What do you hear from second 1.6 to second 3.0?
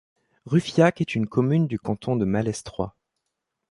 du canton de Malestroit.